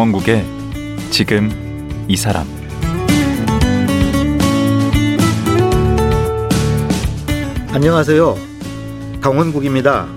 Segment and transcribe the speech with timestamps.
[0.00, 0.46] 강원국의
[1.10, 1.50] 지금
[2.08, 2.46] 이 사람
[7.70, 8.34] 안녕하세요.
[9.20, 10.08] 강원국입니다.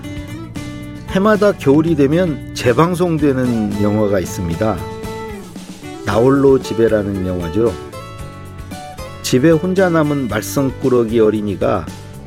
[1.10, 4.78] 해마다 겨울이 되면 재방송되는 영화가 있습니다.
[6.06, 7.70] 나홀로 집에라는 영화죠.
[9.22, 11.84] 집에 혼자 남은 말썽꾸러기 어린이가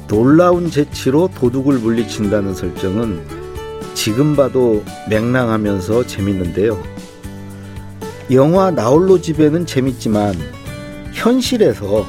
[0.07, 3.25] 놀라운 재치로 도둑을 물리친다는 설정은
[3.95, 6.97] 지금 봐도 맹랑하면서 재밌는데요.
[8.31, 10.35] 영화 나홀로 집에는 재밌지만
[11.13, 12.05] 현실에서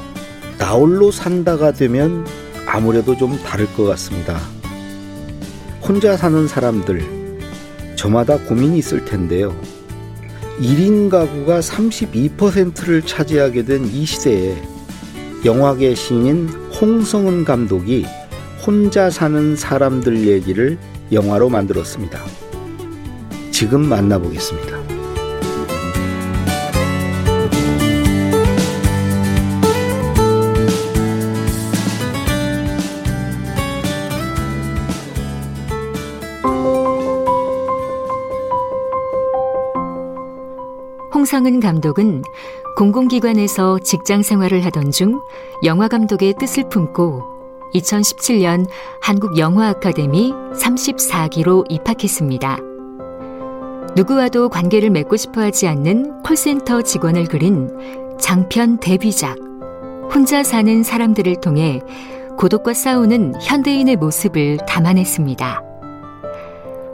[0.57, 2.27] 나홀로 산다가 되면
[2.67, 4.37] 아무래도 좀 다를 것 같습니다.
[5.81, 7.39] 혼자 사는 사람들,
[7.95, 9.55] 저마다 고민이 있을 텐데요.
[10.59, 14.61] 1인 가구가 32%를 차지하게 된 이 시대에
[15.45, 18.05] 영화계 신인 홍성은 감독이
[18.67, 20.77] 혼자 사는 사람들 얘기를
[21.13, 22.19] 영화로 만들었습니다.
[23.51, 24.78] 지금 만나보겠습니다.
[41.29, 42.23] 홍성은 감독은
[42.75, 45.19] 공공기관에서 직장 생활을 하던 중
[45.63, 47.21] 영화 감독의 뜻을 품고
[47.75, 48.65] 2017년
[48.99, 52.57] 한국영화아카데미 34기로 입학했습니다.
[53.95, 57.69] 누구와도 관계를 맺고 싶어 하지 않는 콜센터 직원을 그린
[58.19, 59.37] 장편 데뷔작
[60.11, 61.79] 혼자 사는 사람들을 통해
[62.39, 65.68] 고독과 싸우는 현대인의 모습을 담아냈습니다.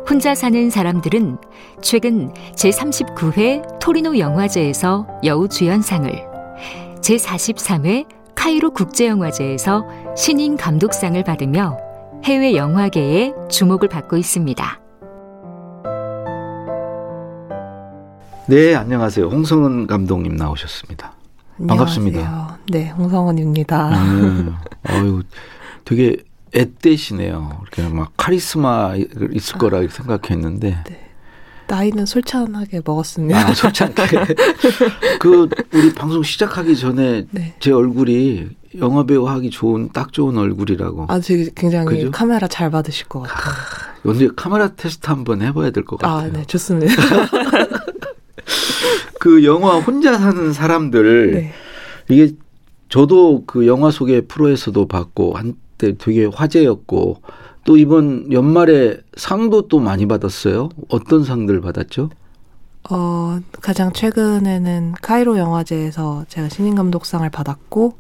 [0.07, 1.37] 혼자 사는 사람들은
[1.81, 6.11] 최근 제39회 토리노 영화제에서 여우주연상을,
[7.01, 9.83] 제43회 카이로 국제영화제에서
[10.15, 11.77] 신인 감독상을 받으며
[12.23, 14.79] 해외 영화계에 주목을 받고 있습니다.
[18.47, 19.25] 네, 안녕하세요.
[19.25, 21.13] 홍성은 감독님 나오셨습니다.
[21.59, 21.67] 안녕하세요.
[21.67, 22.59] 반갑습니다.
[22.69, 23.89] 네, 홍성은입니다.
[23.89, 25.23] 음, 아유,
[25.83, 26.17] 되게
[26.55, 27.61] 앳되시네요.
[27.61, 30.77] 이렇게 막 카리스마 있을 거라 생각했는데.
[30.87, 31.01] 네.
[31.67, 33.39] 나이는 솔찬하게 먹었습니다.
[33.49, 34.35] 아, 솔찬하게.
[35.19, 37.55] 그 우리 방송 시작하기 전에 네.
[37.59, 41.07] 제 얼굴이 영화 배우 하기 좋은 딱 좋은 얼굴이라고.
[41.09, 42.11] 아, 되게 굉장히 그죠?
[42.11, 43.53] 카메라 잘 받으실 것 같아요.
[44.05, 46.29] 언제 카메라 테스트 한번 해봐야 될 것 같아요.
[46.29, 46.93] 아, 네, 좋습니다.
[49.19, 51.53] 그 영화 혼자 사는 사람들 네.
[52.09, 52.33] 이게
[52.89, 57.21] 저도 그 영화 소개 프로에서도 봤고 한 때 되게 화제였고
[57.63, 60.69] 또 이번 연말에 상도 또 많이 받았어요.
[60.89, 62.09] 어떤 상들 받았죠?
[62.91, 67.97] 어, 가장 최근에는 카이로 영화제에서 제가 신인 감독상을 받았고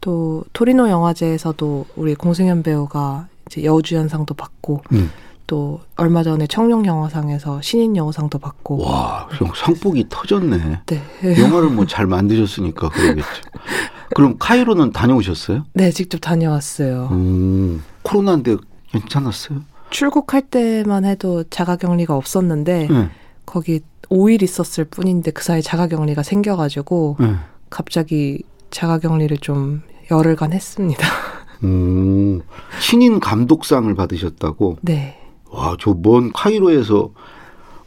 [0.00, 5.10] 또 토리노 영화제에서도 우리 공승현 배우가 이제 여우주연상도 받고 음.
[5.46, 10.80] 또 얼마 전에 청룡 영화상에서 신인 여우상도 받고 와, 형 상복이 터졌네.
[10.86, 11.02] 네.
[11.42, 13.28] 영화를 뭐 잘 만드셨으니까 그러겠죠.
[14.14, 15.64] 그럼 카이로는 다녀오셨어요?
[15.74, 17.08] 네, 직접 다녀왔어요.
[17.12, 18.56] 음, 코로나인데
[18.90, 19.60] 괜찮았어요?
[19.90, 23.10] 출국할 때만 해도 자가격리가 없었는데 네.
[23.46, 23.80] 거기
[24.10, 27.34] 5일 있었을 뿐인데 그 사이 자가격리가 생겨가지고 네.
[27.70, 31.06] 갑자기 자가격리를 좀 열흘간 했습니다.
[31.64, 32.42] 음,
[32.80, 34.78] 신인 감독상을 받으셨다고?
[34.82, 35.18] 네.
[35.50, 37.10] 와, 저 먼 카이로에서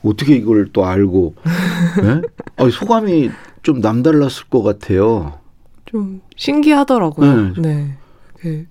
[0.03, 1.35] 어떻게 이걸 또 알고,
[2.01, 2.21] 네?
[2.55, 3.29] 아니, 소감이
[3.61, 5.39] 좀 남달랐을 것 같아요.
[5.87, 7.53] 좀 신기하더라고요.
[7.57, 7.61] 네.
[7.61, 7.95] 네.
[8.35, 8.67] 그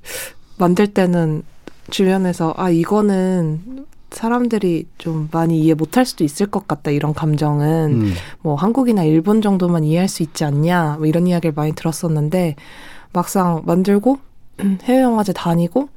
[0.59, 1.43] 만들 때는
[1.91, 8.13] 주변에서 아 이거는 사람들이 좀 많이 이해 못할 수도 있을 것 같다 이런 감정은 음,
[8.41, 12.55] 뭐 한국이나 일본 정도만 이해할 수 있지 않냐 뭐 이런 이야기를 많이 들었었는데
[13.13, 14.19] 막상 만들고
[14.85, 15.89] 해외 영화제 다니고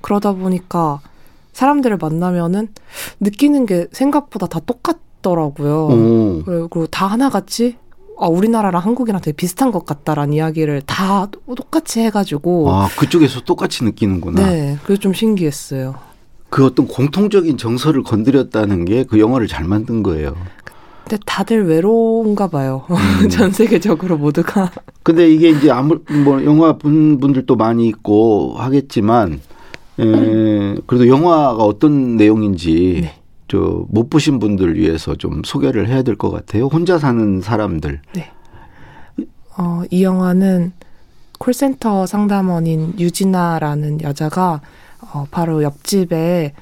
[0.00, 1.00] 그러다 보니까
[1.52, 2.68] 사람들을 만나면은
[3.20, 5.86] 느끼는 게 생각보다 다 똑같더라고요.
[5.86, 7.76] 오, 그리고 다 하나같이
[8.20, 14.44] 아 우리나라랑 한국이랑 되게 비슷한 것 같다라는 이야기를 다 똑같이 해가지고 아, 그쪽에서 똑같이 느끼는구나.
[14.46, 15.94] 네 그게 좀 신기했어요.
[16.50, 20.34] 그 어떤 공통적인 정서를 건드렸다는 게 그 영화를 잘 만든 거예요.
[21.04, 22.84] 근데 다들 외로운가 봐요.
[23.22, 23.28] 음.
[23.28, 24.70] 전 세계적으로 모두가
[25.02, 29.40] 근데 이게 이제 아무 뭐 영화 분 분들도 많이 있고 하겠지만
[30.00, 33.14] 에, 그래도 영화가 어떤 내용인지 네.
[33.48, 36.66] 저 못 보신 분들 위해서 좀 소개를 해야 될 것 같아요.
[36.66, 38.00] 혼자 사는 사람들.
[39.56, 40.72] 어, 이 영화는
[41.38, 44.60] 콜센터 상담원인 유진아라는 여자가
[45.00, 46.52] 어, 바로 옆집에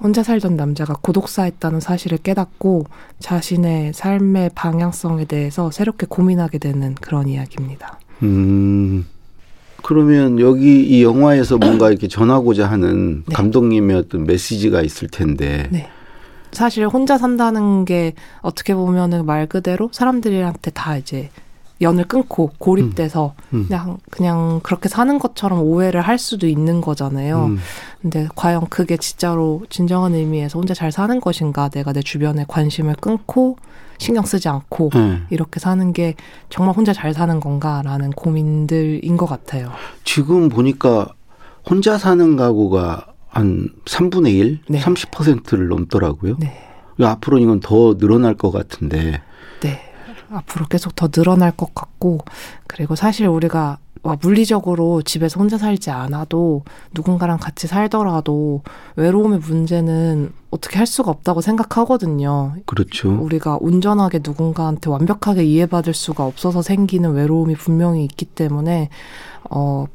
[0.00, 2.86] 혼자 살던 남자가 고독사했다는 사실을 깨닫고
[3.20, 7.98] 자신의 삶의 방향성에 대해서 새롭게 고민하게 되는 그런 이야기입니다.
[8.22, 9.06] 음.
[9.82, 13.34] 그러면 여기 이 영화에서 뭔가 이렇게 전하고자 하는 네.
[13.34, 15.88] 감독님의 어떤 메시지가 있을 텐데 네.
[16.54, 21.30] 사실 혼자 산다는 게 어떻게 보면은 말 그대로 사람들한테 다 이제
[21.80, 23.66] 연을 끊고 고립돼서 음.
[23.66, 27.46] 그냥 그냥 그렇게 사는 것처럼 오해를 할 수도 있는 거잖아요.
[27.46, 27.58] 음.
[28.00, 31.68] 근데 과연 그게 진짜로 진정한 의미에서 혼자 잘 사는 것인가?
[31.68, 33.56] 내가 내 주변에 관심을 끊고
[33.98, 35.20] 신경 쓰지 않고 네.
[35.30, 36.14] 이렇게 사는 게
[36.48, 39.70] 정말 혼자 잘 사는 건가라는 고민들인 것 같아요.
[40.04, 41.08] 지금 보니까
[41.68, 44.80] 혼자 사는 가구가 한 3분의 1, 네.
[44.80, 46.36] 30%를 넘더라고요.
[46.38, 46.56] 네.
[47.00, 49.20] 앞으로 이건 더 늘어날 것 같은데.
[49.60, 49.80] 네.
[50.30, 52.20] 앞으로 계속 더 늘어날 것 같고,
[52.66, 58.62] 그리고 사실 우리가 와, 물리적으로 집에서 혼자 살지 않아도 누군가랑 같이 살더라도
[58.96, 62.54] 외로움의 문제는 어떻게 할 수가 없다고 생각하거든요.
[62.66, 63.18] 그렇죠.
[63.18, 68.90] 우리가 온전하게 누군가한테 완벽하게 이해받을 수가 없어서 생기는 외로움이 분명히 있기 때문에,
[69.48, 69.86] 어,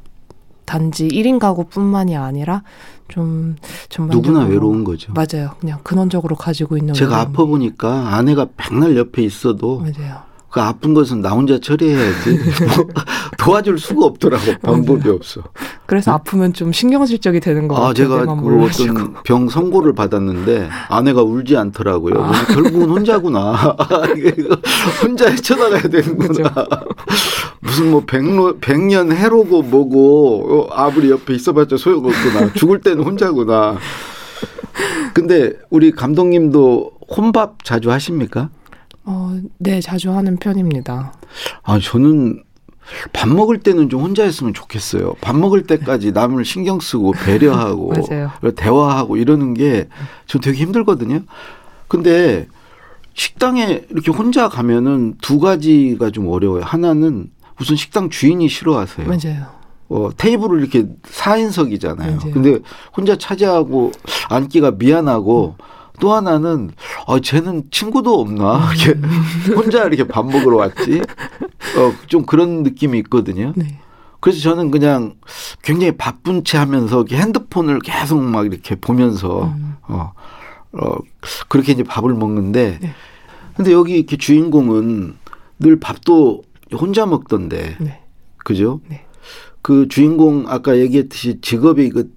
[0.70, 2.62] 단지 1인 가구뿐만이 아니라
[3.08, 3.56] 좀
[3.88, 5.12] 전반적으로 누구나 외로운 거죠.
[5.12, 5.50] 맞아요.
[5.58, 7.34] 그냥 근원적으로 가지고 있는 제가 외로움이.
[7.34, 10.29] 아파 보니까 아내가 백날 옆에 있어도 맞아요.
[10.50, 12.30] 그 아픈 것은 나 혼자 처리해야지
[12.76, 12.86] 뭐
[13.38, 15.42] 도와줄 수가 없더라고 방법이 없어.
[15.86, 17.94] 그래서 아프면 좀 신경질적이 되는 것아 같아요.
[17.94, 18.64] 제가 내가 그.
[18.64, 22.22] 어떤 병 선고를 받았는데 아내가 울지 않더라고요.
[22.22, 22.32] 아.
[22.46, 23.52] 결국은 혼자구나.
[25.02, 26.52] 혼자 헤쳐나가야 되는구나.
[27.60, 32.54] 무슨 뭐 백로 백년 해로고 뭐고 어, 아무리 옆에 있어봤자 소용없구나.
[32.54, 33.78] 죽을 때는 혼자구나.
[35.14, 38.50] 근데 우리 감독님도 혼밥 자주 하십니까?
[39.10, 41.12] 어, 네, 자주 하는 편입니다.
[41.64, 42.44] 아, 저는
[43.12, 45.14] 밥 먹을 때는 좀 혼자 했으면 좋겠어요.
[45.20, 47.92] 밥 먹을 때까지 남을 신경 쓰고 배려하고.
[48.54, 51.22] 대화하고 이러는 게전 되게 힘들거든요.
[51.88, 52.46] 근데
[53.14, 56.62] 식당에 이렇게 혼자 가면은 두 가지가 좀 어려워요.
[56.62, 57.30] 하나는
[57.60, 59.08] 우선 식당 주인이 싫어하세요.
[59.08, 59.46] 맞아요.
[59.88, 61.96] 어, 테이블을 이렇게 4인석이잖아요.
[61.96, 62.32] 맞아요.
[62.32, 62.60] 근데
[62.96, 63.90] 혼자 차지하고
[64.28, 65.56] 앉기가 미안하고
[66.00, 66.70] 또 하나는
[67.06, 68.70] 어 쟤는 친구도 없나?
[68.74, 71.02] 이렇게 혼자 이렇게 밥 먹으러 왔지.
[71.78, 73.52] 어, 좀 그런 느낌이 있거든요.
[73.54, 73.78] 네.
[74.20, 75.14] 그래서 저는 그냥
[75.62, 79.76] 굉장히 바쁜 채 하면서 핸드폰을 계속 막 이렇게 보면서 음.
[79.88, 80.12] 어,
[80.72, 80.96] 어,
[81.48, 82.90] 그렇게 이제 밥을 먹는데 네.
[83.56, 85.16] 근데 여기 이렇게 주인공은
[85.58, 86.42] 늘 밥도
[86.74, 88.00] 혼자 먹던데 네.
[88.38, 88.80] 그죠?
[88.88, 89.04] 네.
[89.62, 92.10] 그 주인공 아까 얘기했듯이 직업이 그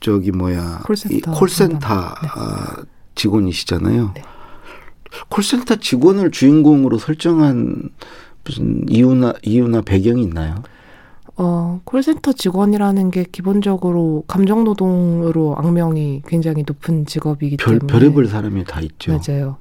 [0.00, 1.86] 저기 뭐야 콜센터 이 콜센터.
[1.94, 2.76] 아,
[3.18, 4.12] 직원이시잖아요.
[4.14, 4.22] 네.
[5.28, 7.90] 콜센터 직원을 주인공으로 설정한
[8.44, 10.62] 무슨 이유나 이유나 배경이 있나요?
[11.36, 18.64] 어, 콜센터 직원이라는 게 기본적으로 감정 노동으로 악명이 굉장히 높은 직업이기 별 때문에 별의별 사람이
[18.64, 19.16] 다 있죠.
[19.16, 19.56] 맞아요.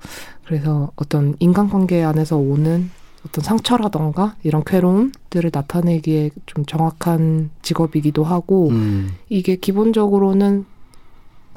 [0.46, 2.90] 그래서 어떤 인간관계 안에서 오는
[3.26, 10.66] 어떤 상처라던가 이런 괴로움들을 나타내기에 좀 정확한 직업이기도 하고 음, 이게 기본적으로는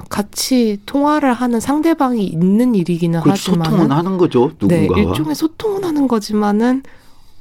[0.09, 5.09] 같이 통화를 하는 상대방이 있는 일이기는 그 하지만 소통은 하는 거죠 네, 누군가와.
[5.09, 6.83] 일종의 소통은 하는 거지만은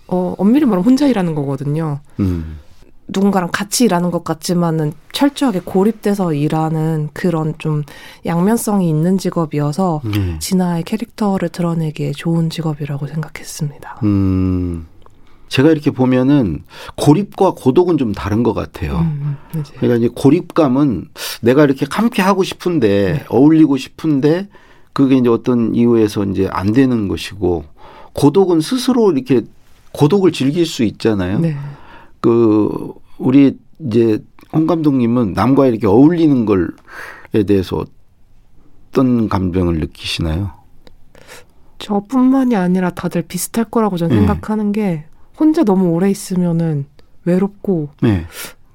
[0.09, 2.01] 어, 엄밀히 말하면 혼자 일하는 거거든요.
[2.19, 2.59] 음,
[3.09, 7.83] 누군가랑 같이 일하는 것 같지만은 철저하게 고립돼서 일하는 그런 좀
[8.27, 10.39] 양면성이 있는 직업이어서 네.
[10.39, 14.01] 진아의 캐릭터를 드러내기에 좋은 직업이라고 생각했습니다.
[14.03, 14.87] 음,
[15.51, 16.63] 제가 이렇게 보면은
[16.97, 19.01] 고립과 고독은 좀 다른 것 같아요.
[19.01, 21.09] 음, 이제 그러니까 이제 고립감은
[21.43, 23.25] 내가 이렇게 함께 하고 싶은데 네.
[23.29, 24.49] 어울리고 싶은데
[24.93, 27.65] 그게 이제 어떤 이유에서 이제 안 되는 것이고
[28.13, 29.43] 고독은 스스로 이렇게
[29.93, 31.41] 고독을 즐길 수 있잖아요.
[31.41, 31.57] 네.
[32.21, 34.21] 그 우리 이제
[34.53, 37.85] 홍 감독님은 남과 이렇게 어울리는 걸에 대해서
[38.93, 40.53] 어떤 감정을 느끼시나요?
[41.79, 44.21] 저뿐만이 아니라 다들 비슷할 거라고 저는 네.
[44.21, 45.07] 생각하는 게
[45.41, 46.85] 혼자 너무 오래 있으면은
[47.25, 48.27] 외롭고 네.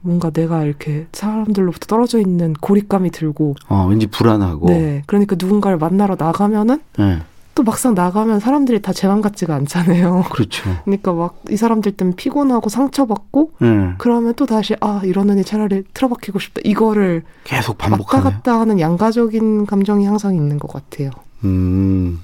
[0.02, 4.68] 뭔가 내가 이렇게 사람들로부터 떨어져 있는 고립감이 들고 어, 왠지 불안하고.
[4.70, 7.20] 네 그러니까 누군가를 만나러 나가면은 네.
[7.56, 10.26] 또 막상 나가면 사람들이 다 제 맘 같지가 않잖아요.
[10.34, 10.64] 그렇죠.
[10.84, 13.94] 그러니까 막 이 사람들 때문에 피곤하고 상처받고 네.
[13.98, 18.24] 그러면 또 다시 아 이러느니 차라리 틀어박히고 싶다 이거를 계속 왔다 반복하네요.
[18.32, 21.12] 갔다 하는 양가적인 감정이 항상 있는 것 같아요.
[21.46, 22.20] 음.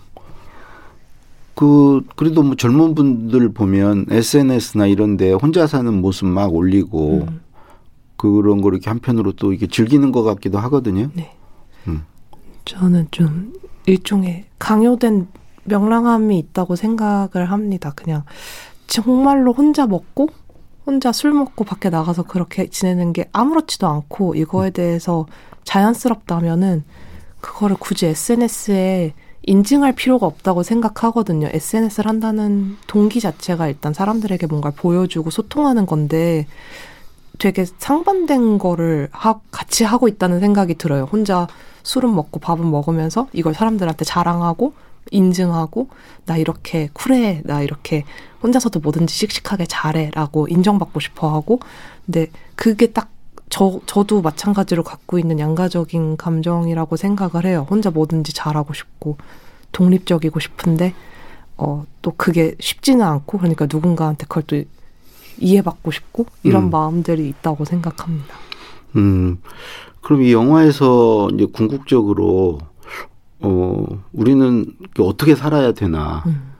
[1.61, 7.41] 그 그래도 뭐 젊은 분들 보면 SNS나 이런데 혼자 사는 모습 막 올리고 음,
[8.17, 11.11] 그런 걸 이렇게 한편으로 또 이게 즐기는 것 같기도 하거든요.
[11.13, 11.31] 네.
[11.87, 12.03] 음.
[12.65, 13.53] 저는 좀
[13.85, 15.27] 일종의 강요된
[15.65, 17.93] 명랑함이 있다고 생각을 합니다.
[17.95, 18.23] 그냥
[18.87, 20.29] 정말로 혼자 먹고
[20.87, 25.27] 혼자 술 먹고 밖에 나가서 그렇게 지내는 게 아무렇지도 않고 이거에 대해서
[25.63, 26.85] 자연스럽다면은
[27.39, 31.49] 그거를 굳이 SNS에 인증할 필요가 없다고 생각하거든요.
[31.51, 36.47] SNS를 한다는 동기 자체가 일단 사람들에게 뭔가를 보여주고 소통하는 건데
[37.39, 41.05] 되게 상반된 거를 하, 같이 하고 있다는 생각이 들어요.
[41.11, 41.47] 혼자
[41.83, 44.73] 술은 먹고 밥은 먹으면서 이걸 사람들한테 자랑하고
[45.09, 45.89] 인증하고
[46.25, 48.03] 나 이렇게 쿨해 나 이렇게
[48.43, 51.59] 혼자서도 뭐든지 씩씩하게 잘해라고 인정받고 싶어하고
[52.05, 53.09] 근데 그게 딱
[53.51, 57.67] 저, 저도 마찬가지로 갖고 있는 양가적인 감정이라고 생각을 해요.
[57.69, 59.17] 혼자 뭐든지 잘하고 싶고,
[59.73, 60.95] 독립적이고 싶은데,
[61.57, 64.63] 어, 또 그게 쉽지는 않고, 그러니까 누군가한테 그걸 또
[65.37, 66.69] 이해받고 싶고, 이런 음.
[66.71, 68.33] 마음들이 있다고 생각합니다.
[68.95, 69.37] 음,
[70.01, 72.59] 그럼 이 영화에서 이제 궁극적으로
[73.43, 74.65] 어 우리는
[74.99, 76.53] 어떻게 살아야 되나 음.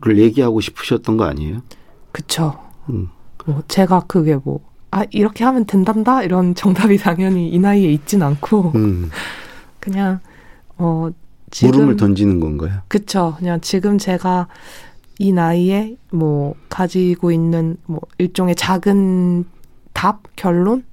[0.00, 1.62] 어를 얘기하고 싶으셨던 거 아니에요?
[2.12, 2.58] 그쵸.
[2.90, 3.08] 음.
[3.44, 6.22] 뭐, 제가 그게 뭐, 아, 이렇게 하면 된단다?
[6.22, 9.10] 이런 정답이 당연히 이 나이에 있진 않고, 음.
[9.80, 10.20] 그냥,
[10.78, 11.10] 어,
[11.50, 11.72] 지금.
[11.72, 12.80] 물음을 던지는 건가요?
[12.88, 13.34] 그쵸.
[13.38, 14.48] 그냥 지금 제가
[15.18, 19.44] 이 나이에 뭐 가지고 있는 뭐 일종의 작은
[19.92, 20.84] 답, 결론은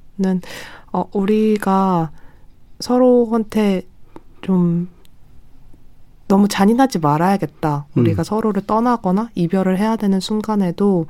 [0.92, 2.12] 어, 우리가
[2.80, 3.82] 서로한테
[4.42, 4.88] 좀
[6.28, 7.88] 너무 잔인하지 말아야겠다.
[7.96, 8.24] 우리가 음.
[8.24, 11.08] 서로를 떠나거나 이별을 해야 되는 순간에도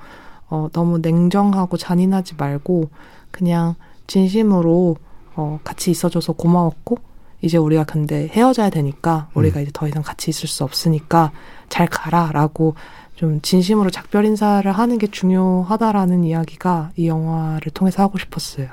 [0.53, 2.89] 어, 너무 냉정하고 잔인하지 말고
[3.31, 3.73] 그냥
[4.05, 4.97] 진심으로
[5.35, 6.97] 어, 같이 있어줘서 고마웠고
[7.41, 11.31] 이제 우리가 근데 헤어져야 되니까 우리가 이제 더 이상 같이 있을 수 없으니까
[11.69, 12.75] 잘 가라라고
[13.15, 18.67] 좀 진심으로 작별 인사를 하는 게 중요하다라는 이야기가 이 영화를 통해서 하고 싶었어요.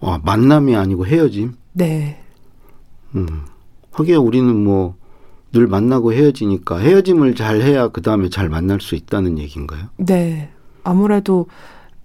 [0.00, 1.54] 와, 만남이 아니고 헤어짐.
[1.72, 2.22] 네.
[3.14, 3.46] 음.
[3.92, 4.98] 하기야 우리는 뭐
[5.52, 9.86] 늘 만나고 헤어지니까 헤어짐을 잘 해야 그 다음에 잘 만날 수 있다는 얘기인가요?
[9.96, 10.50] 네.
[10.88, 11.46] 아무래도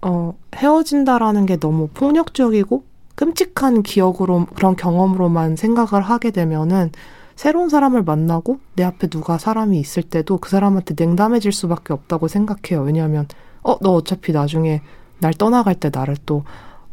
[0.02, 6.92] 어 헤어진다라는 게 너무 폭력적이고 끔찍한 기억으로 그런 경험으로만 생각을 하게 되면은
[7.34, 12.84] 새로운 사람을 만나고 내 앞에 누가 사람이 있을 때도 그 사람한테 냉담해질 수밖에 없다고 생각해요.
[12.84, 13.26] 왜냐하면
[13.62, 14.82] 어 너 어차피 나중에
[15.18, 16.44] 날 떠나갈 때 나를 또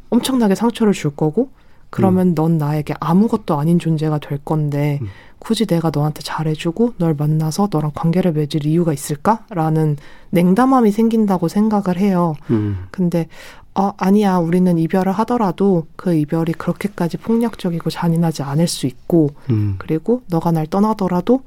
[0.10, 1.50] 엄청나게 상처를 줄 거고
[1.92, 5.08] 그러면 넌 나에게 아무것도 아닌 존재가 될 건데 음.
[5.40, 9.98] 굳이 내가 너한테 잘해주고 널 만나서 너랑 관계를 맺을 이유가 있을까?라는
[10.30, 12.36] 냉담함이 생긴다고 생각을 해요.
[12.50, 12.86] 음.
[12.92, 13.28] 근데
[13.76, 19.76] 어, 아니야 우리는 이별을 하더라도 그 이별이 그렇게까지 폭력적이고 잔인하지 않을 수 있고 음.
[19.78, 21.42] 그리고 너가 날 떠나더라도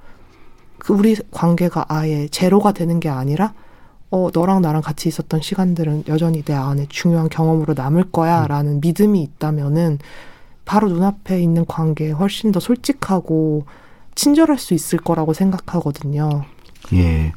[0.79, 3.55] 그 우리 관계가 아예 제로가 되는 게 아니라
[4.11, 9.23] 어 너랑 나랑 같이 있었던 시간들은 여전히 내 안에 중요한 경험으로 남을 거야 라는 믿음이
[9.23, 9.99] 있다면은
[10.65, 13.67] 바로 눈앞에 있는 관계에 훨씬 더 솔직하고
[14.15, 16.45] 친절할 수 있을 거라고 생각하거든요.
[16.93, 17.33] 예.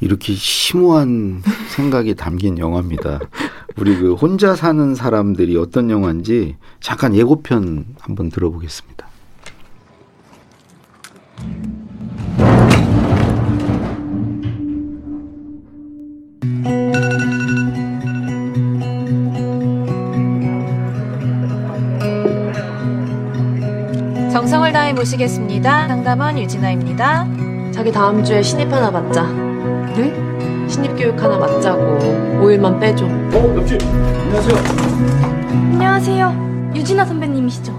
[0.00, 1.42] 이렇게 심오한
[1.74, 3.20] 생각이 담긴 영화입니다.
[3.76, 9.06] 우리 그 혼자 사는 사람들이 어떤 영화인지 잠깐 예고편 한번 들어보겠습니다.
[25.02, 25.88] 모시겠습니다.
[25.88, 27.26] 상담원 유진아입니다.
[27.72, 29.24] 자기 다음 주에 신입 하나 맞자.
[29.96, 30.14] 네?
[30.68, 31.98] 신입 교육 하나 맞자고.
[32.40, 33.04] 5일만 빼줘.
[35.72, 36.70] 안녕하세요.
[36.76, 37.72] 유진아 선배님이시죠?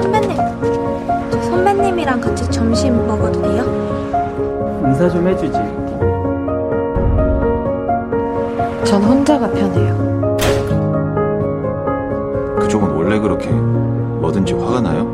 [0.00, 0.36] 선배님,
[1.32, 3.64] 저 선배님이랑 같이 점심 먹어도 돼요?
[4.86, 5.58] 인사 좀 해주지.
[8.84, 10.36] 전 혼자가 편해요.
[12.60, 13.50] 그쪽은 원래 그렇게
[14.20, 15.08] 뭐든지 화가 나요?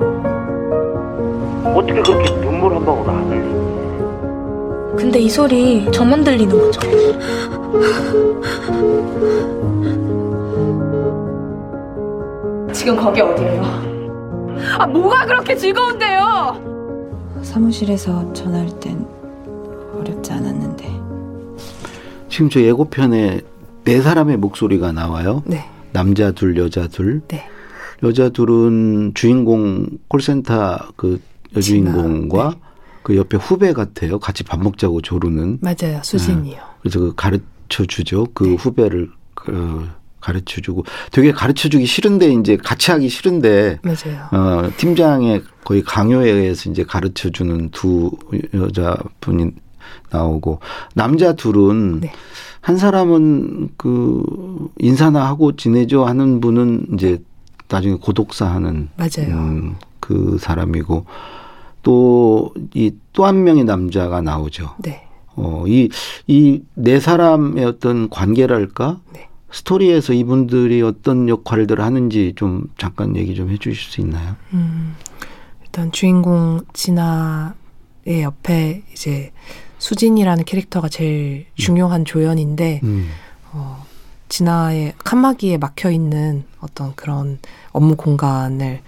[1.74, 4.96] 어떻게 그렇게 눈물 한 방울 안 흘리?
[4.96, 6.80] 근데 이 소리 저만 들리는 거죠?
[12.72, 13.62] 지금 거기 어디예요?
[14.78, 17.40] 아, 뭐가 그렇게 즐거운데요?
[17.42, 19.06] 사무실에서 전화할 땐
[19.98, 20.84] 어렵지 않았는데.
[22.28, 23.40] 지금 저 예고편에
[23.84, 25.42] 네 사람의 목소리가 나와요.
[25.46, 25.64] 네.
[25.92, 27.22] 남자 둘, 여자 둘.
[27.28, 27.48] 네.
[28.02, 31.20] 여자 둘은 주인공 콜센터 그
[31.56, 32.66] 여주인공과 진아,
[33.02, 34.18] 그 옆에 후배 같아요.
[34.18, 35.58] 같이 밥 먹자고 조르는.
[35.60, 36.00] 맞아요.
[36.02, 36.58] 수진이요.
[36.80, 38.26] 그래서 그 가르쳐 주죠.
[38.34, 38.54] 그 네.
[38.54, 39.88] 후배를 그
[40.20, 44.26] 가르쳐 주고 되게 가르쳐 주기 싫은데 이제 같이 하기 싫은데 맞아요.
[44.32, 48.10] 어 팀장의 거의 강요에 의해서 이제 가르쳐 주는 두
[48.52, 49.52] 여자분이
[50.10, 50.58] 나오고
[50.94, 52.12] 남자 둘은 네.
[52.60, 54.24] 한 사람은 그
[54.78, 57.22] 인사나 하고 지내죠 하는 분은 이제
[57.68, 59.34] 나중에 고독사 하는 맞아요.
[59.34, 61.04] 음, 그 사람이고
[61.82, 64.74] 또 이 또 한 명의 남자가 나오죠.
[64.78, 65.06] 네.
[65.36, 65.88] 어, 이,
[66.26, 69.00] 이 네 사람의 어떤 관계랄까?
[69.12, 69.28] 네.
[69.50, 74.36] 스토리에서 이분들이 어떤 역할들을 하는지 좀 잠깐 얘기 좀 해주실 수 있나요?
[74.52, 74.94] 음,
[75.64, 79.32] 일단 주인공 진아의 옆에 이제
[79.78, 83.08] 수진이라는 캐릭터가 제일 중요한 조연인데 음,
[83.52, 83.85] 어,
[84.28, 87.38] 진아의 칸막이에 막혀 있는 어떤 그런
[87.72, 88.80] 업무 공간을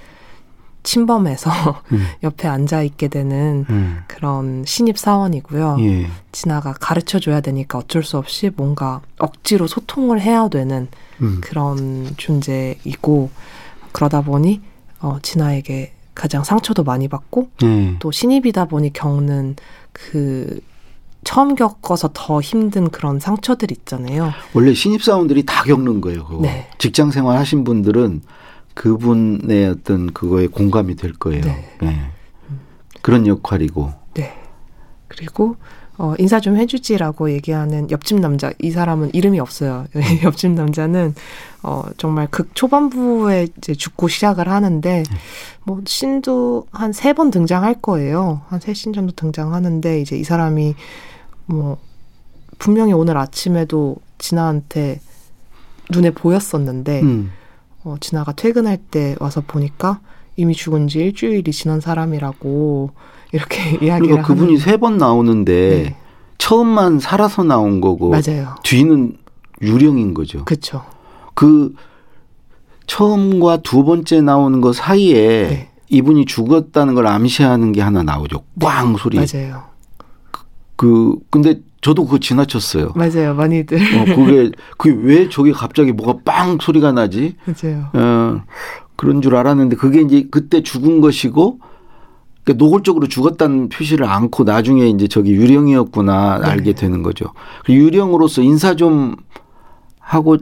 [0.82, 1.50] 침범해서
[1.92, 2.06] 음.
[2.22, 3.98] 옆에 앉아 있게 되는 음.
[4.06, 5.76] 그런 신입 사원이고요.
[5.80, 6.06] 예.
[6.32, 10.88] 진아가 가르쳐 줘야 되니까 어쩔 수 없이 뭔가 억지로 소통을 해야 되는
[11.20, 11.40] 음.
[11.42, 13.30] 그런 존재이고
[13.92, 14.62] 그러다 보니
[15.00, 17.96] 어, 진아에게 가장 상처도 많이 받고 예.
[17.98, 19.56] 또 신입이다 보니 겪는
[19.92, 20.60] 그
[21.24, 24.32] 처음 겪어서 더 힘든 그런 상처들 있잖아요.
[24.54, 26.24] 원래 신입사원들이 다 겪는 거예요.
[26.24, 26.42] 그거.
[26.42, 26.70] 네.
[26.78, 28.22] 직장 생활 하신 분들은
[28.74, 31.42] 그분의 어떤 그거에 공감이 될 거예요.
[31.42, 31.76] 네.
[31.82, 31.98] 예.
[33.02, 33.92] 그런 역할이고.
[34.14, 34.38] 네.
[35.08, 35.56] 그리고
[35.98, 38.52] 어, 인사 좀 해주지라고 얘기하는 옆집 남자.
[38.60, 39.86] 이 사람은 이름이 없어요.
[40.22, 41.14] 옆집 남자는
[41.64, 45.02] 어, 정말 극 초반부에 이제 죽고 시작을 하는데
[45.64, 48.42] 뭐 신도 한 세 번 등장할 거예요.
[48.48, 50.74] 한 세 신 정도 등장하는데 이제 이 사람이
[51.46, 51.78] 뭐
[52.58, 55.00] 분명히 오늘 아침에도 진아한테
[55.90, 57.32] 눈에 보였었는데 음.
[57.82, 60.00] 어, 진아가 퇴근할 때 와서 보니까
[60.36, 62.90] 이미 죽은 지 일주일이 지난 사람이라고
[63.32, 65.96] 이렇게 이야기를 그러니까 그분이 세 번 나오는데 네.
[66.38, 68.54] 처음만 살아서 나온 거고 맞아요.
[68.62, 69.16] 뒤는
[69.60, 70.44] 유령인 거죠.
[70.44, 70.82] 그쵸.
[71.34, 71.74] 그
[72.86, 75.70] 처음과 두 번째 나오는 거 사이에 네.
[75.90, 78.44] 이분이 죽었다는 걸 암시하는 게 하나 나오죠.
[78.60, 79.16] 꽝 소리.
[79.18, 79.64] 맞아요.
[80.76, 82.92] 그 근데 저도 그거 지나쳤어요.
[82.94, 83.34] 맞아요.
[83.34, 83.78] 많이들.
[83.78, 87.36] 어, 그게 그게 왜 저게 갑자기 뭐가 빵 소리가 나지?
[87.44, 87.86] 맞아요.
[87.94, 88.42] 어,
[88.96, 91.58] 그런 줄 알았는데 그게 이제 그때 죽은 것이고
[92.48, 96.46] 그러니까 노골적으로 죽었다는 표시를 않고 나중에 이제 저기 유령이었구나 네.
[96.46, 97.26] 알게 되는 거죠.
[97.64, 99.16] 그 유령으로서 인사 좀
[100.00, 100.38] 하고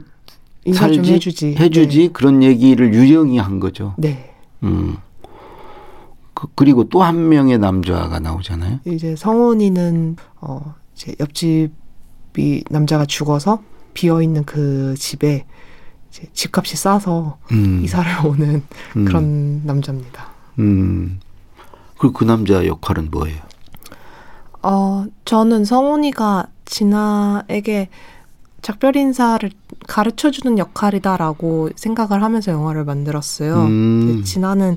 [0.65, 1.13] 인사 좀 살지?
[1.13, 1.57] 해주지.
[1.59, 3.95] 해주지 그런 얘기를 유령이 한 거죠.
[3.99, 4.33] 네.
[4.63, 4.97] 음.
[6.35, 8.81] 그, 그리고 또 한 명의 남자가 나오잖아요.
[8.85, 8.95] 네.
[8.95, 13.63] 이제 성훈이는 어 이제 옆집이 남자가 죽어서
[13.95, 15.45] 비어 있는 그 집에
[16.33, 17.81] 집값이 싸서 음.
[17.83, 18.63] 이사를 오는
[18.97, 19.05] 음.
[19.07, 20.29] 그런 남자입니다.
[20.61, 21.19] 음.
[21.99, 23.39] 그리고 그 남자 역할은 뭐예요?
[24.63, 27.89] 어, 저는 성훈이가 진아에게
[28.63, 29.49] 작별 인사를
[29.87, 33.63] 가르쳐 주는 역할이다라고 생각을 하면서 영화를 만들었어요.
[33.63, 34.23] 음.
[34.25, 34.77] 진아는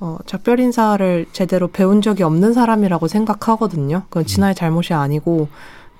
[0.00, 4.04] 어, 작별 인사를 제대로 배운 적이 없는 사람이라고 생각하거든요.
[4.08, 5.48] 그건 진아의 잘못이 아니고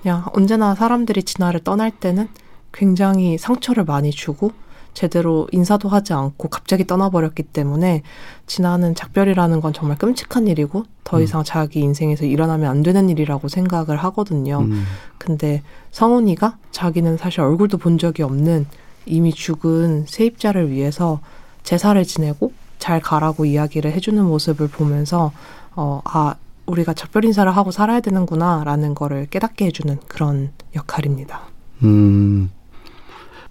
[0.01, 2.27] 그냥 언제나 사람들이 진아를 떠날 때는
[2.73, 4.51] 굉장히 상처를 많이 주고
[4.93, 8.03] 제대로 인사도 하지 않고 갑자기 떠나버렸기 때문에
[8.45, 13.97] 진아는 작별이라는 건 정말 끔찍한 일이고 더 이상 자기 인생에서 일어나면 안 되는 일이라고 생각을
[13.97, 14.59] 하거든요.
[14.59, 14.83] 음.
[15.17, 18.65] 근데 성훈이가 자기는 사실 얼굴도 본 적이 없는
[19.05, 21.19] 이미 죽은 세입자를 위해서
[21.63, 25.31] 제사를 지내고 잘 가라고 이야기를 해주는 모습을 보면서
[25.75, 31.41] 어, 아, 우리가 작별 인사를 하고 살아야 되는구나라는 거를 깨닫게 해주는 그런 역할입니다.
[31.83, 32.51] 음.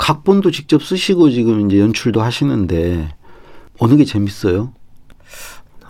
[0.05, 3.15] 각본도 직접 쓰시고 지금 이제 연출도 하시는데
[3.79, 4.73] 어느 게 재밌어요?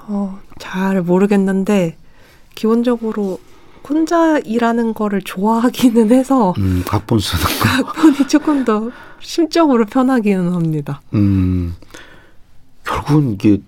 [0.09, 1.97] 어, 잘 모르겠는데
[2.57, 3.39] 기본적으로
[3.89, 7.83] 혼자 일하는 거를 좋아하기는 해서 음, 각본 쓰는 거.
[7.85, 11.01] 각본이 조금 더 심적으로 편하기는 합니다.
[11.15, 11.77] 음.
[12.85, 13.61] 결국은 이게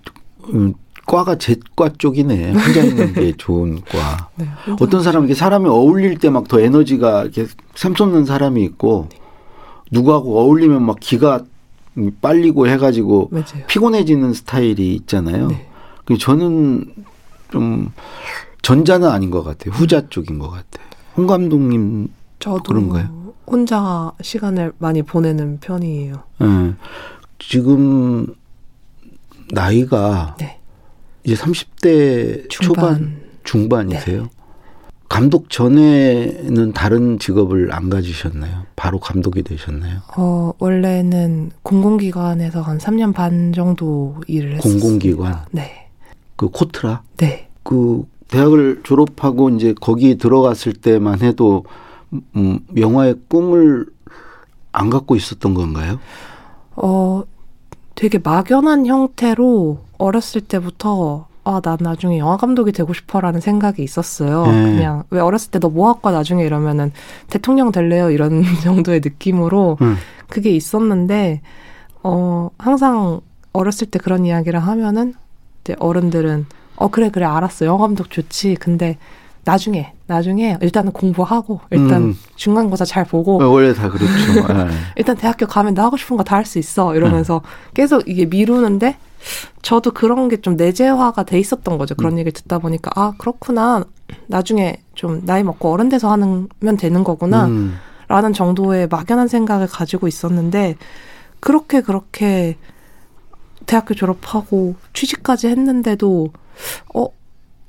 [0.53, 0.73] 음,
[1.07, 2.51] 과가 제 과 쪽이네.
[2.51, 4.29] 혼자 있는 게 좋은 과.
[4.35, 4.45] 네,
[4.81, 9.07] 어떤 사람은 이게 사람이 어울릴 때 막 더 에너지가 이렇게 샘솟는 사람이 있고
[9.93, 11.43] 누구하고 어울리면 막 기가
[12.21, 13.65] 빨리고 해가지고 맞아요.
[13.67, 15.47] 피곤해지는 스타일이 있잖아요.
[15.47, 15.67] 네.
[16.05, 16.85] 그 저는
[17.51, 17.91] 좀
[18.63, 19.71] 전자는 아닌 것 같아요.
[19.73, 20.85] 후자 쪽인 것 같아요.
[21.15, 22.07] 홍 감독님
[22.39, 23.33] 저도 그런 거예요?
[23.45, 26.23] 혼자 시간을 많이 보내는 편이에요.
[26.41, 26.73] 예.
[27.37, 28.25] 지금
[29.51, 30.59] 나이가 네.
[31.23, 33.89] 이제 30대 초반 중반.
[33.89, 34.29] 중반이세요.
[35.13, 38.63] 감독 전에는 다른 직업을 안 가지셨나요?
[38.75, 39.99] 바로 감독이 되셨나요?
[40.17, 44.73] 어, 원래는 공공기관에서 한 3년 반 정도 일을 했었어요.
[44.73, 45.87] 공공기관 네.
[46.35, 47.47] 그 코트라 네.
[47.61, 51.63] 그 대학을 졸업하고 이제 거기 들어갔을 때만 해도
[52.35, 53.85] 음, 영화의 꿈을
[54.71, 55.99] 안 갖고 있었던 건가요?
[56.75, 57.21] 어,
[57.93, 64.45] 되게 막연한 형태로 어렸을 때부터 아, 나 나중에 영화 감독이 되고 싶어라는 생각이 있었어요.
[64.47, 64.51] 네.
[64.75, 66.91] 그냥 왜 어렸을 때 너 뭐 할까 나중에 이러면은
[67.29, 69.97] 대통령 될래요 이런 정도의 느낌으로 음.
[70.29, 71.41] 그게 있었는데
[72.03, 73.21] 어 항상
[73.53, 75.13] 어렸을 때 그런 이야기를 하면은
[75.63, 78.97] 이제 어른들은 어 그래 그래 알았어 영화 감독 좋지 근데
[79.45, 82.17] 나중에 나중에 일단은 공부하고 일단 음.
[82.35, 84.13] 중간고사 잘 보고 원래 다 그렇죠.
[84.13, 84.67] 예.
[84.95, 87.41] 일단 대학교 가면 나 하고 싶은 거 다 할 수 있어 이러면서
[87.73, 88.95] 계속 이게 미루는데
[89.61, 91.95] 저도 그런 게 좀 내재화가 돼 있었던 거죠.
[91.95, 93.85] 그런 얘기를 듣다 보니까 아 그렇구나
[94.27, 97.75] 나중에 좀 나이 먹고 어른 돼서 하면 되는 거구나 음.
[98.07, 100.75] 라는 정도의 막연한 생각을 가지고 있었는데
[101.39, 102.57] 그렇게 그렇게
[103.65, 106.29] 대학교 졸업하고 취직까지 했는데도
[106.93, 107.07] 어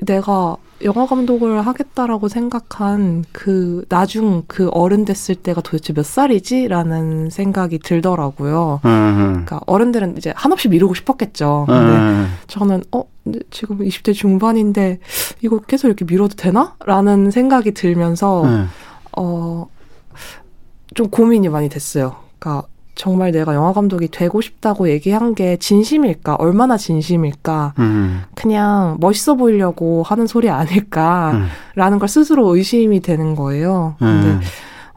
[0.02, 7.78] 내가 영화 감독을 하겠다라고 생각한 그 나중 그 어른 됐을 때가 도대체 몇 살이지라는 생각이
[7.78, 8.80] 들더라고요.
[8.84, 11.66] 음, 그러니까 어른들은 이제 한없이 미루고 싶었겠죠.
[11.68, 12.34] 근데 음.
[12.48, 13.04] 저는 어
[13.50, 14.98] 지금 20대 중반인데
[15.42, 18.68] 이거 계속 이렇게 미뤄도 되나?라는 생각이 들면서 음.
[19.12, 22.16] 어좀 고민이 많이 됐어요.
[22.38, 26.36] 그러니까 정말 내가 영화 감독이 되고 싶다고 얘기한 게 진심일까?
[26.36, 27.74] 얼마나 진심일까?
[27.78, 28.22] 음.
[28.34, 33.96] 그냥 멋있어 보이려고 하는 소리 아닐까라는 걸 스스로 의심이 되는 거예요.
[33.98, 34.40] 근데 음.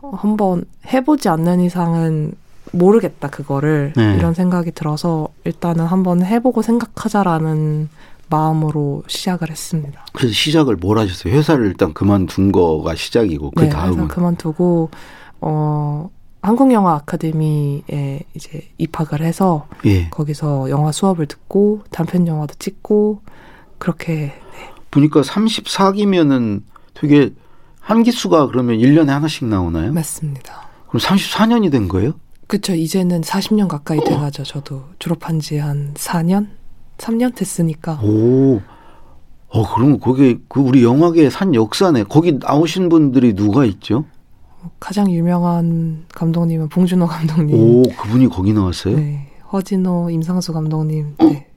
[0.02, 2.34] 어, 한번 해보지 않는 이상은
[2.72, 4.16] 모르겠다 그거를 네.
[4.16, 7.90] 이런 생각이 들어서 일단은 한번 해보고 생각하자라는
[8.30, 10.06] 마음으로 시작을 했습니다.
[10.12, 11.34] 그래서 시작을 뭘 하셨어요?
[11.34, 14.90] 회사를 일단 그만둔 거가 시작이고 그 네, 다음은 그만두고
[15.40, 16.10] 어
[16.42, 20.10] 한국영화 아카데미에 이제 입학을 해서 예.
[20.10, 23.22] 거기서 영화 수업을 듣고 단편 영화도 찍고
[23.78, 24.34] 그렇게
[24.92, 26.62] 보니까 34기면은
[26.94, 27.34] 되게
[27.80, 29.92] 한 기수가 그러면 1년에 하나씩 나오나요?
[29.94, 30.68] 맞습니다.
[30.88, 32.14] 그럼 34년이 된 거예요?
[32.48, 34.44] 그쵸 이제는 40년 가까이 돼가죠.
[34.44, 36.48] 저도 졸업한 지 한 4년,
[36.98, 38.00] 3년 됐으니까.
[38.02, 38.62] 오.
[39.50, 42.04] 어, 그러면 거기 그 우리 영화계의 산 역사네.
[42.04, 44.06] 거기 나오신 분들이 누가 있죠?
[44.80, 48.96] 가장 유명한 감독님은 봉준호 감독님, 오, 그분이 거기 나왔어요?
[48.98, 51.48] 네, 허진호, 임상수 감독님, 네,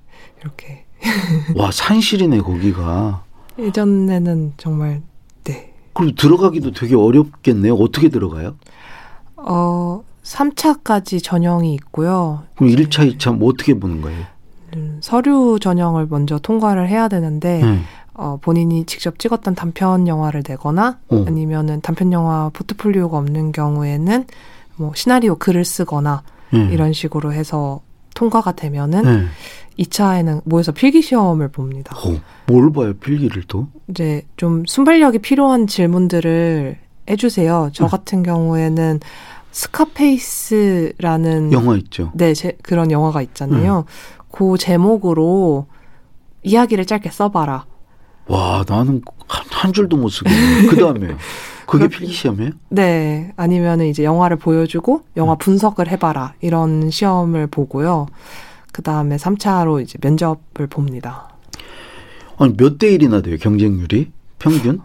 [0.41, 0.85] 이렇게
[1.57, 3.25] 와, 산실이네, 거기가.
[3.59, 5.03] 예전에는 정말
[5.45, 7.75] 네, 그럼 들어가기도 되게 어렵겠네요.
[7.75, 8.55] 어떻게 들어가요?
[9.37, 12.43] 어 3차까지 전형이 있고요.
[12.57, 14.25] 그럼 1차, 2차 뭐 어떻게 보는 거예요?
[14.77, 17.81] 음, 서류 전형을 먼저 통과를 해야 되는데 네.
[18.21, 21.25] 어, 본인이 직접 찍었던 단편 영화를 내거나 어.
[21.27, 24.27] 아니면은 단편 영화 포트폴리오가 없는 경우에는
[24.77, 26.69] 뭐 시나리오 글을 쓰거나 네.
[26.71, 27.81] 이런 식으로 해서
[28.15, 29.25] 통과가 되면은 네.
[29.79, 31.97] 2차에는 모여서 필기 시험을 봅니다.
[31.97, 33.69] 어, 뭘 봐요, 필기를 또?
[33.89, 36.77] 이제 좀 순발력이 필요한 질문들을
[37.09, 37.71] 해주세요.
[37.73, 37.91] 저 네.
[37.91, 39.01] 같은 경우에는
[39.53, 42.11] 스카페이스라는 영화 있죠.
[42.13, 43.79] 네 제, 그런 영화가 있잖아요.
[43.79, 43.85] 음.
[44.31, 45.65] 그 제목으로
[46.43, 47.70] 이야기를 짧게 써봐라.
[48.31, 50.67] 와, 나는 한, 한 줄도 못 쓰겠네.
[50.69, 51.15] 그 다음에.
[51.67, 52.51] 그게 필기 시험이에요?
[52.71, 58.07] 네, 아니면은 이제 영화를 보여주고 영화 분석을 해봐라 이런 시험을 보고요.
[58.73, 61.29] 그 다음에 3차로 이제 면접을 봅니다.
[62.39, 64.11] 아니, 몇 대 1이나 돼요, 경쟁률이?
[64.41, 64.81] 평균?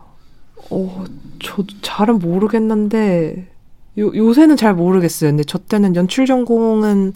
[0.70, 1.06] 어,
[1.42, 3.48] 저도 잘은 모르겠는데
[3.98, 5.32] 요, 요새는 잘 모르겠어요.
[5.32, 7.14] 근데 저 때는 연출 전공은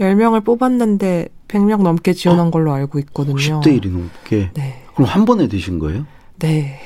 [0.00, 3.36] 10명을 뽑았는데 100명 넘게 지원한 걸로 알고 있거든요.
[3.60, 4.50] 10대 1이 넘게.
[4.54, 4.79] 네.
[4.94, 6.06] 그럼 한 번에 되신 거예요?
[6.38, 6.78] 네.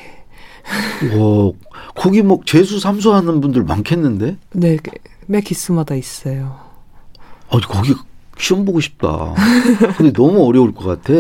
[1.17, 1.53] 와,
[1.95, 4.37] 거기 뭐 재수 삼수 하는 분들 많겠는데?
[4.53, 4.79] 네,
[5.27, 6.57] 매 기수마다 있어요.
[7.51, 7.95] 아, 거기
[8.39, 9.35] 시험 보고 싶다.
[9.97, 11.13] 근데 너무 어려울 것 같아.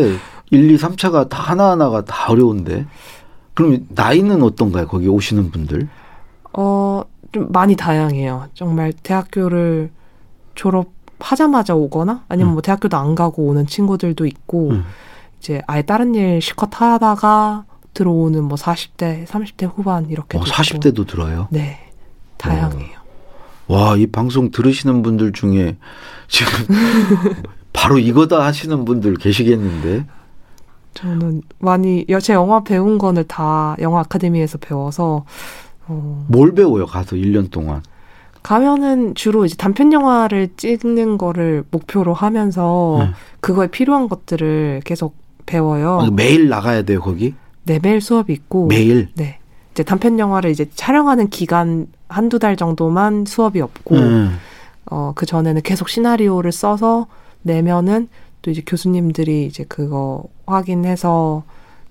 [0.50, 2.86] 1, 2, 3차가 다 하나하나가 다 어려운데.
[3.54, 4.86] 그럼 나이는 어떤가요?
[4.88, 5.88] 거기 오시는 분들?
[6.54, 8.48] 어, 좀 많이 다양해요.
[8.54, 9.90] 정말 대학교를
[10.54, 12.54] 졸업하자마자 오거나 아니면 음.
[12.54, 14.84] 뭐 대학교도 안 가고 오는 친구들도 있고 음.
[15.44, 21.48] 이제 아예 다른 일 실컷 하다가 들어오는 뭐 40대, 30대 후반 이렇게 어, 40대도 들어요?
[21.50, 21.78] 네.
[22.38, 22.98] 다양해요.
[23.68, 25.76] 와, 이 방송 들으시는 분들 중에
[26.28, 26.50] 지금
[27.74, 30.06] 바로 이거다 하시는 분들 계시겠는데.
[30.94, 35.26] 저는 많이 여- 제 영화 배운 거는 다 영화 아카데미에서 배워서
[35.86, 37.82] 어, 뭘 배워요, 가서 1년 동안?
[38.42, 43.10] 가면은 주로 이제 단편 영화를 찍는 거를 목표로 하면서 네.
[43.40, 46.00] 그거에 필요한 것들을 계속 배워요.
[46.00, 47.34] 아, 매일 나가야 돼요, 거기?
[47.64, 48.66] 네, 매일 수업이 있고.
[48.66, 49.08] 매일?
[49.14, 49.38] 네.
[49.72, 54.38] 이제 단편 영화를 이제 촬영하는 기간 한두 달 정도만 수업이 없고, 음.
[54.86, 57.06] 어, 그 전에는 계속 시나리오를 써서
[57.42, 58.08] 내면은
[58.42, 61.44] 또 이제 교수님들이 이제 그거 확인해서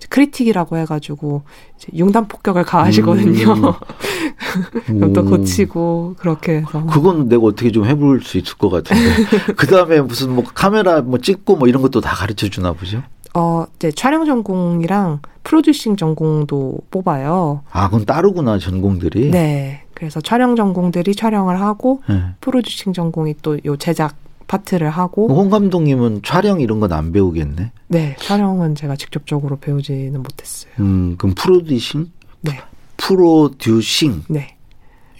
[0.10, 1.44] 크리틱이라고 해가지고
[1.78, 3.56] 이제 융단 폭격을 가하시거든요.
[4.86, 5.30] 그럼 또 음.
[5.30, 6.86] 고치고 그렇게 해서.
[6.86, 9.54] 그건 내가 어떻게 좀 해볼 수 있을 것 같은데.
[9.56, 13.02] 그 다음에 무슨 뭐 카메라 뭐 찍고 뭐 이런 것도 다 가르쳐 주나 보죠?
[13.34, 17.62] 어, 이제 촬영 전공이랑 프로듀싱 전공도 뽑아요.
[17.72, 19.32] 아, 그건 따르구나, 전공들이.
[19.32, 19.82] 네.
[19.96, 22.22] 그래서 촬영 전공들이 촬영을 하고 네.
[22.42, 24.16] 프로듀싱 전공이 또 요 제작
[24.48, 27.72] 파트를 하고 홍 감독님은 촬영 이런 건 안 배우겠네.
[27.88, 30.72] 네 촬영은 제가 직접적으로 배우지는 못했어요.
[30.80, 32.08] 음, 그럼 프로듀싱?
[32.42, 32.60] 네,
[32.98, 34.24] 프로듀싱.
[34.28, 34.58] 네.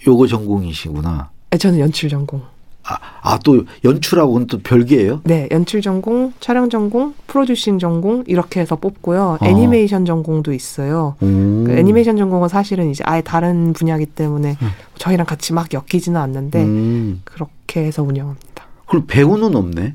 [0.06, 1.30] 요거 전공이시구나.
[1.50, 2.42] 네, 저는 연출 전공.
[2.86, 5.22] 아, 또 연출하고는 또 별개예요?
[5.24, 9.38] 네, 연출 전공, 촬영 전공, 프로듀싱 전공 이렇게 해서 뽑고요.
[9.40, 9.46] 아.
[9.46, 11.16] 애니메이션 전공도 있어요.
[11.22, 11.64] 음.
[11.66, 14.68] 그 애니메이션 전공은 사실은 이제 아예 다른 분야이기 때문에 음.
[14.98, 17.22] 저희랑 같이 막 엮이지는 않는데 음.
[17.24, 18.64] 그렇게 해서 운영합니다.
[18.86, 19.94] 그럼 배우는 없네?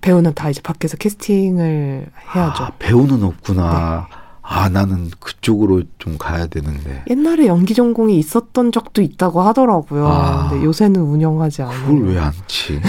[0.00, 2.64] 배우는 다 이제 밖에서 캐스팅을 해야죠.
[2.64, 4.08] 아, 배우는 없구나.
[4.42, 7.04] 아, 나는 그쪽으로 좀 가야 되는데.
[7.08, 10.06] 옛날에 연기 전공이 있었던 적도 있다고 하더라고요.
[10.06, 10.48] 아.
[10.50, 11.86] 근데 요새는 운영하지 않아요.
[11.86, 12.80] 그걸 왜 안 치?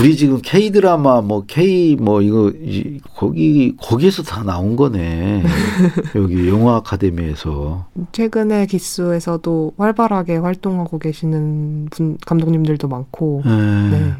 [0.00, 5.42] 우리 지금 K 드라마 뭐 K 뭐 이거 이, 거기 거기에서 다 나온 거네.
[6.16, 7.84] 여기 영화 아카데미에서.
[8.12, 13.42] 최근에 기수에서도 활발하게 활동하고 계시는 분 감독님들도 많고.
[13.44, 13.90] 네.
[13.90, 14.12] 네.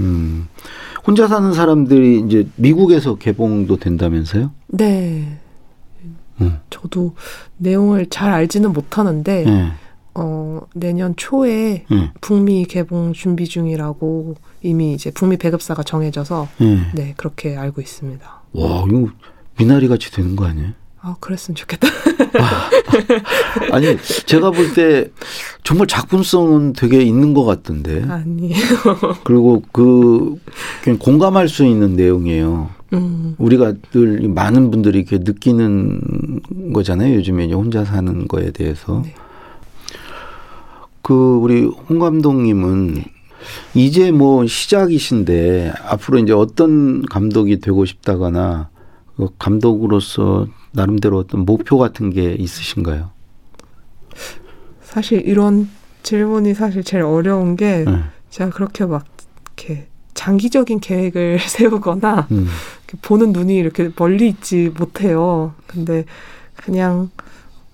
[0.00, 0.48] 음.
[1.06, 4.50] 혼자 사는 사람들이 이제 미국에서 개봉도 된다면서요?
[4.68, 5.38] 네.
[6.40, 6.58] 음.
[6.68, 7.14] 저도
[7.58, 9.72] 내용을 잘 알지는 못하는데 네.
[10.14, 12.12] 어, 내년 초에 네.
[12.20, 16.80] 북미 개봉 준비 중이라고 이미 이제 북미 배급사가 정해져서 네.
[16.94, 18.42] 네 그렇게 알고 있습니다.
[18.52, 19.08] 와, 이거
[19.58, 20.70] 미나리 같이 되는 거 아니에요?
[21.06, 21.86] 아 그랬으면 좋겠다.
[23.70, 25.08] 아 니, 제가 볼 때
[25.62, 28.02] 정말 작품성은 되게 있는 것 같던데.
[28.08, 28.56] 아니에요.
[29.22, 30.34] 그리고 그
[30.82, 32.70] 그냥 공감할 수 있는 내용이에요.
[32.94, 37.14] 음, 우리가 늘 많은 분들이 이렇게 느끼는 거잖아요.
[37.14, 39.02] 요즘에 이제 혼자 사는 거에 대해서.
[39.04, 39.14] 네.
[41.02, 43.04] 그 우리 홍 감독님은
[43.74, 48.70] 이제 뭐 시작이신데 앞으로 이제 어떤 감독이 되고 싶다거나
[49.16, 53.10] 그 감독으로서 나름대로 어떤 목표 같은 게 있으신가요?
[54.82, 55.68] 사실 이런
[56.02, 58.02] 질문이 사실 제일 어려운 게 네.
[58.30, 59.04] 제가 그렇게 막
[59.56, 62.46] 이렇게 장기적인 계획을 세우거나 음.
[63.02, 65.54] 보는 눈이 이렇게 멀리 있지 못해요.
[65.66, 66.04] 근데
[66.54, 67.10] 그냥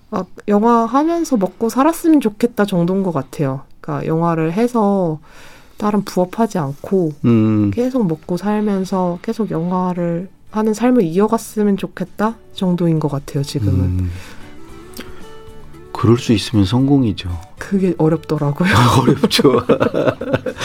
[0.09, 3.61] 아, 영화 하면서 먹고 살았으면 좋겠다 정도인 것 같아요.
[3.81, 5.19] 그러니까 영화를 해서
[5.77, 7.71] 다른 부업하지 않고 음.
[7.71, 13.43] 계속 먹고 살면서 계속 영화를 하는 삶을 이어갔으면 좋겠다 정도인 것 같아요.
[13.43, 14.11] 지금은 음.
[15.91, 17.29] 그럴 수 있으면 성공이죠.
[17.57, 18.69] 그게 어렵더라고요.
[19.01, 19.65] 어렵죠.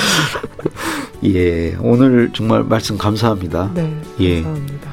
[1.25, 3.71] 예, 오늘 정말 말씀 감사합니다.
[3.75, 4.43] 네, 예.
[4.43, 4.91] 감사합니다.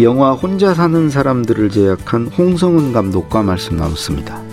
[0.00, 4.51] 영화 혼자 사는 사람들을 제작한 홍성은 감독과 말씀 나눴습니다.